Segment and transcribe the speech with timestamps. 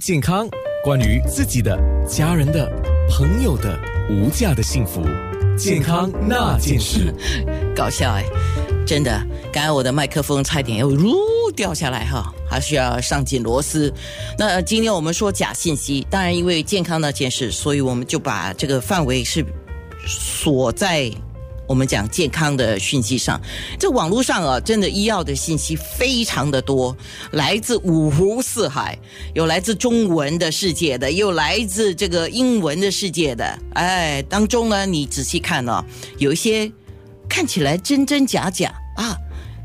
[0.00, 0.48] 健康，
[0.82, 2.68] 关于自己的、家人的、
[3.08, 3.78] 朋友的
[4.10, 5.00] 无价的幸福，
[5.56, 7.14] 健康那件事。
[7.76, 8.24] 搞笑哎，
[8.84, 13.94] 真的，刚才我的麦克风差点又呜掉下来哈，还需要上紧螺丝。
[14.36, 19.46] 那今天我们说假信息，当然因为健康那件事，所以我们就把这个范围是
[20.04, 21.08] 锁在。
[21.66, 23.40] 我们讲健康的讯息上，
[23.78, 26.94] 这网络上啊，真的医药的信息非常的多，
[27.32, 28.98] 来自五湖四海，
[29.34, 33.58] 有来自中文的世界的，有来自这个英文的世界的。
[33.74, 35.82] 哎，当中呢，你仔细看哦，
[36.18, 36.70] 有一些
[37.28, 39.16] 看起来真真假假啊，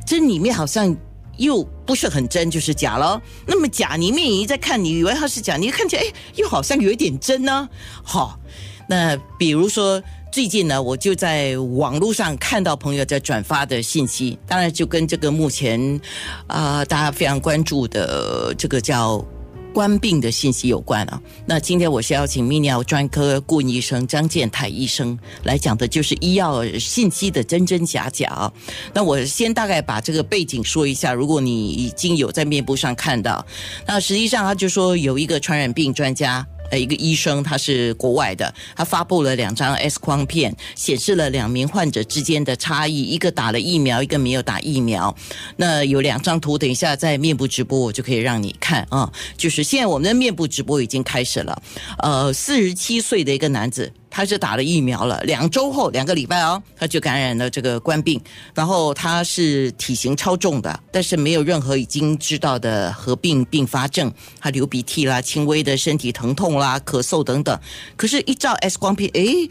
[0.08, 0.96] 真里面好像
[1.36, 3.22] 又不是很真，就是假了。
[3.46, 7.68] 那么假里面你在看，你以为它是假，你看起来哎，又好像有一点真呢。
[8.04, 8.40] 好，
[8.88, 10.02] 那比如说。
[10.32, 16.00] 最近呢，我就在网络上看到朋友在转发的信息，当然就跟这个目前
[16.46, 19.26] 啊大家非常关注的这个叫
[19.74, 21.20] 官病的信息有关啊。
[21.48, 28.52] 那今天我是邀请泌尿专科顾医生张建泰医生来讲的，就是医药信息的真真假假。
[28.94, 33.44] 那我先大概把这个背景说一下，如果你已经有在面部上看到，
[33.88, 36.46] 那实际上他就说有一个传染病专家。
[36.70, 45.16] 呃，一个医生，他是国外的，他发布了两张 X 光片，显示了两名患者之间的差异，一个打了疫苗，一个没有打疫苗。
[45.58, 49.12] 那有两张图，等一下在面部直播我就可以让你看啊。
[49.38, 51.62] 就是现在我们的面部直播已经开始了。
[52.00, 53.92] 呃，四十七岁的一个男子。
[54.10, 58.20] 他是打了疫苗了，两周后两个礼拜哦，他就感染了这个冠病。
[58.54, 67.60] 然后他是体型超重的，但是没有任何已经知道的合并并发症，他流鼻涕啦、轻微的身体疼痛啦、咳嗽等等。
[67.96, 69.50] 可是，一照 X 光片，诶，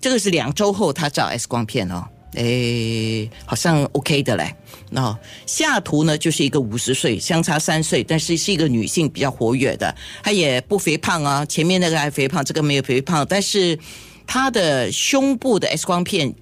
[0.00, 4.54] 这个是两周后他照 X 光片哦，诶，好像 OK 的嘞。
[4.90, 11.44] 那下图呢，就是一个五十岁，相差三岁，但是是一个女性，比较活跃的，她也不肥胖啊。
[11.44, 13.78] 前面那个还肥胖，这个没有肥胖，但是
[14.26, 16.34] 她的胸部的 X 光片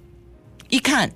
[0.69, 1.11] 一看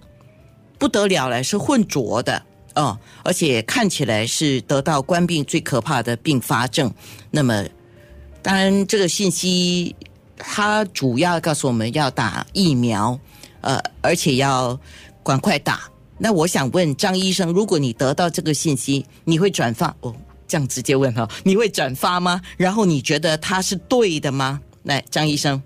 [0.77, 2.43] 不得了了，是混浊的
[2.75, 6.91] 哦，而且看起来是得到冠病最可怕的并发症。
[7.31, 7.65] 那么，
[8.41, 9.95] 当然这个信息
[10.37, 13.19] 它主要告诉我们要打疫苗，
[13.63, 14.79] 呃，而且要
[15.23, 15.81] 赶快打。
[16.19, 19.93] 那我想问张医生，如果你得到这个信息，你会转发？
[20.01, 20.15] 哦，
[20.47, 22.39] 这样直接问哈，你会转发吗？
[22.55, 24.61] 然后你觉得他是对的吗？
[24.83, 25.61] 来，张医生。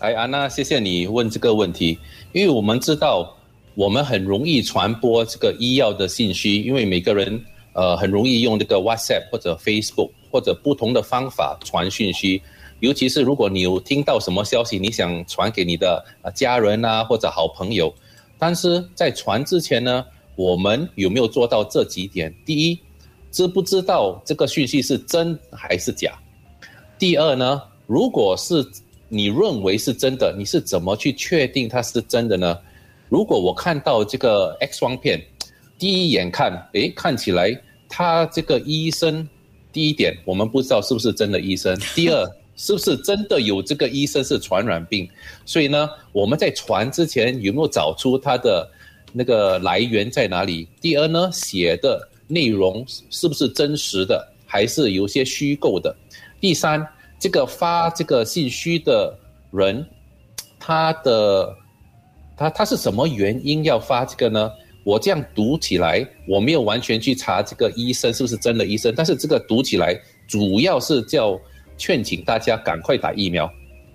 [0.00, 1.98] 哎，安娜，谢谢你问这个问题，
[2.32, 3.34] 因为我们知道
[3.74, 12.40] 我们很容易传播这个医药的信息，因为每个人呃很容易用这个 WhatsApp 或者 Facebook 或者不同的方法传讯息，
[12.80, 17.92] 尤其是如果你有听到什么消息，你想传给你的家人啊或者好朋友。
[18.38, 20.04] 但是在传之前呢，
[20.36, 22.32] 我们有没有做到这几点？
[22.46, 22.78] 第一，
[23.32, 26.16] 知不知道这个讯息是真还是假？
[26.96, 28.64] 第二呢，如果是
[29.08, 32.56] 你认为是真的，你是怎么去确定它是真的呢？
[33.08, 35.20] 如果我看到这个 X 光片，
[35.76, 39.28] 第一眼看，诶，看起来他这个医生，
[39.72, 41.76] 第一点我们不知道是不是真的医生。
[41.96, 42.24] 第二。
[42.58, 45.08] 是不是真的有这个医生是传染病？
[45.46, 48.68] 所以呢，我们在传之前有没有找出他的
[49.12, 50.68] 那个来源在哪里？
[50.80, 55.94] 第二呢，写的内容是不是真实的，还是有些虚构的？
[56.40, 56.84] 第三，
[57.16, 59.16] 这个发这个信息的
[59.52, 59.86] 人，
[60.58, 61.56] 他的
[62.36, 64.50] 他他是什么原因要发这个呢？
[64.82, 71.40] 我这样读起来，我没有完全去查这个医生是不是真的医生，但是这个读起来主要是叫。
[71.78, 73.50] 劝请大家赶快打疫苗，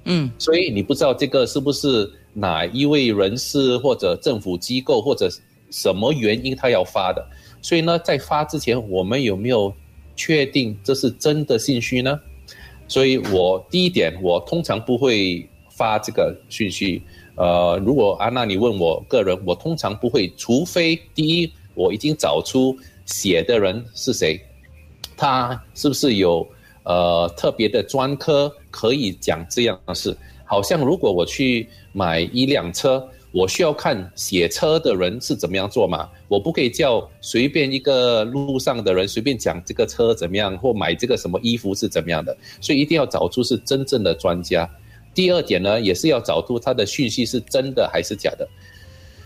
[0.06, 5.30] 嗯，所以你不知道这个是不是哪一位人士或者政府机构或者
[5.70, 7.24] 什么原因他要发的，
[7.62, 9.72] 所以呢，在发之前我们有没有
[10.16, 12.20] 确定这是真的信息呢？
[12.88, 17.02] 所以我第一点，我通常不会发这个讯息。
[17.36, 24.40] 呃，如果安娜你问我个人，我通常不会，除非第一我已经找出写的人是谁，
[25.18, 26.48] 他是不是有。
[26.84, 30.16] 呃，特别的专科可以讲这样的事，
[30.46, 44.70] 好像如果我去买一辆车，我需要看写车的人是怎么样做嘛，我不可以叫随便一个路上的人随便讲这个车怎么样，或买这个什么衣服是怎么样的，所以一定要找出是真正的专家。
[45.16, 48.48] 第二点呢，也是要找出他的讯息是真的还是假的。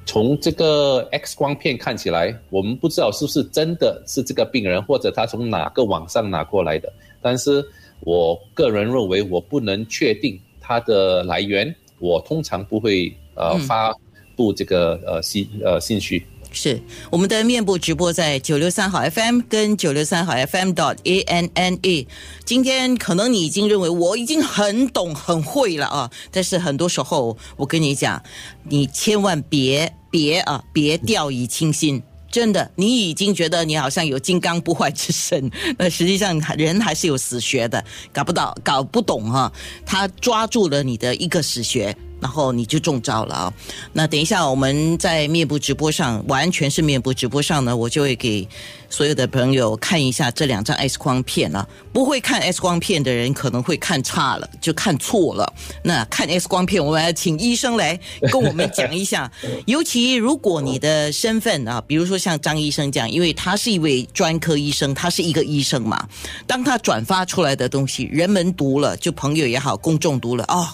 [0.07, 6.91] 从这个 X 光片看起来，我们不知道是不是真的是这个病人，或者他从哪个网上拿过来的。
[7.21, 7.63] 但是
[7.99, 13.93] 我个人认为，我不能确定它的来源，我通常不会呃发
[14.33, 16.23] 布这个呃信呃信息。
[16.51, 22.07] 是我们的面部直播在九六三号 FM 跟九六三号 FM dot A N N E。
[22.45, 28.21] 今天可能你已经认为我已经很懂很会了啊，但是很多时候我跟你讲，
[28.63, 32.01] 你千万别别啊，别掉以轻心。
[32.29, 39.51] 真的，你已经觉得你好像有金刚不坏之身，那实际上人还是有死穴的，搞不到，搞不懂哈。
[39.85, 41.95] 他抓住了你的一个死穴。
[42.19, 43.53] 然后你就中招了啊！
[43.93, 48.47] 那等一下我们在面部直播上，完全是面部直播上呢，我就会给
[48.89, 51.67] 所有的朋友看一下这两张 X 光片啊。
[51.93, 55.51] 不会看 X 光片的人可能会看差了，就看错了。
[55.83, 57.99] 那看 X 光片，我们要请医生来
[58.31, 59.31] 跟我们讲一下。
[59.65, 66.07] 尤其如果你的身份啊，比如说像张医生这样，因为他是一位专科医生，他是一个医生嘛。
[66.45, 70.67] 当他转发出来的东西，人们读了，就朋友也好，公众读了哦。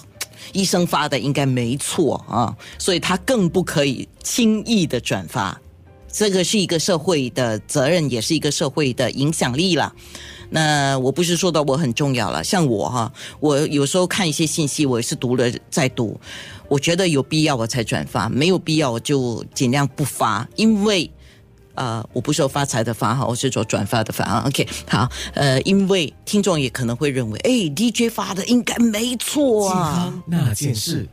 [0.52, 5.60] 医生发的应该没错啊，所以他更不可以轻易的转发。
[6.12, 9.92] 这个是一个社会的责任，也是一个社会的影响力了。
[10.50, 16.20] 那我不是说到我很重要了，像我哈，我有时候看一些信息，我也是读了再读，
[16.68, 21.10] 我觉得有必要我才转发，没有必要我就尽量不发，因为。
[21.74, 24.44] 呃，我不是说发财的发哈，我是说转发的发啊。
[24.46, 30.12] OK，好，呃，因为听众也可能会认为，哎，DJ 发的应该没错啊。
[30.26, 31.08] 那件事。